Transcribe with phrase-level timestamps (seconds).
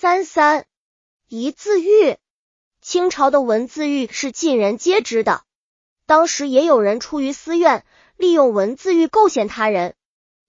[0.00, 0.64] 三三
[1.28, 2.16] 一字狱，
[2.80, 5.42] 清朝的文字狱是尽人皆知的。
[6.06, 7.84] 当时也有人出于私怨，
[8.16, 9.94] 利用文字狱构陷他人，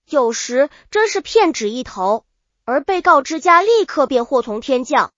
[0.09, 2.23] 有时真是骗纸一头，
[2.63, 5.11] 而被告之家立刻便祸从天降。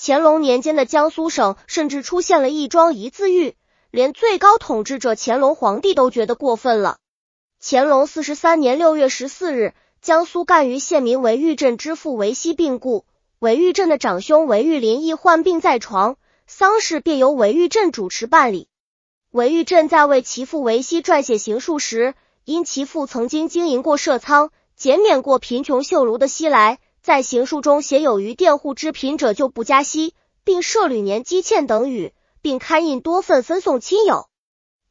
[0.00, 3.56] 乾隆年间的江苏省甚至出现了一桩一字狱，
[3.90, 6.98] 连最高统治者乾隆皇帝都觉得过分了。
[7.60, 13.04] 乾隆四十三年六月十四日，江苏赣榆县民韦玉镇之父韦熙病故，
[13.44, 16.16] 韦玉镇的长兄韦玉林亦患病在床，
[16.46, 18.68] 丧事便由韦玉镇主持办理。
[19.30, 22.14] 韦玉镇在为其父韦熙撰写行书时，
[22.46, 26.78] 因其父曾经经营过社仓，减免过贫穷秀儒的西来。
[27.02, 34.30] 在行书中写有“于佃户之贫者就不加息，并设旅年积欠等语，并刊印多份分送亲友。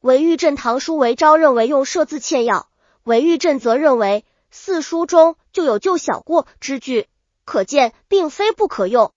[0.00, 2.68] 韦玉镇堂叔韦昭认为用设字欠要，
[3.02, 7.08] 韦玉镇则认为四书中就有救小过之句，
[7.44, 9.12] 可见并非不可用。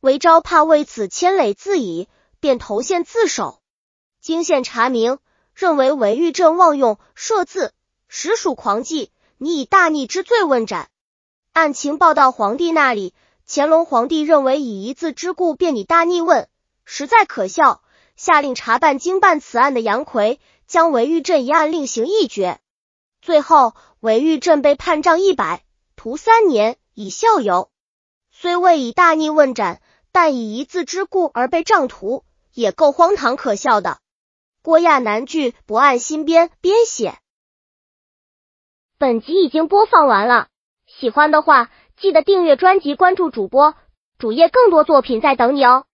[0.00, 2.08] 韦昭怕为此牵累自己，
[2.40, 3.60] 便投献自首。
[4.20, 5.18] 经县查明，
[5.54, 7.72] 认为韦玉镇妄用设字，
[8.08, 10.88] 实属狂忌，拟以大逆之罪问斩。
[11.52, 13.14] 案情报到皇帝那里，
[13.46, 16.48] 乾隆皇帝认为以一字之故便以大逆问，
[16.84, 17.82] 实在可笑，
[18.16, 22.60] 下令查办经办此案的杨奎，将韦玉镇一案另行议决。
[23.20, 25.64] 最后，韦玉镇被判杖一百，
[25.94, 27.70] 徒三年，以效尤。
[28.30, 33.98] 虽未以大逆问斩，但以一字之故而被杖徒，也够荒唐可笑的。
[34.62, 37.18] 郭亚南剧不按新编编写。
[38.98, 40.48] 本集已经播放完了。
[40.86, 43.74] 喜欢的话，记得订阅专辑，关注主播
[44.18, 45.86] 主页，更多作品在等你哦。